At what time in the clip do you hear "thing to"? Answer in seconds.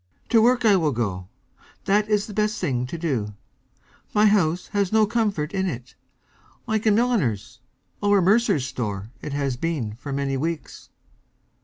2.59-2.97